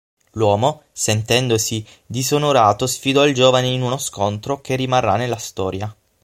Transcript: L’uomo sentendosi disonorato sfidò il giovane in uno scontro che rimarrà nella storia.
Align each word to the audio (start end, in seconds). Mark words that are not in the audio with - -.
L’uomo 0.31 0.81
sentendosi 0.93 1.85
disonorato 2.07 2.87
sfidò 2.87 3.23
il 3.27 3.35
giovane 3.35 3.67
in 3.67 3.83
uno 3.83 3.99
scontro 3.99 4.59
che 4.59 4.75
rimarrà 4.75 5.15
nella 5.15 5.37
storia. 5.37 5.95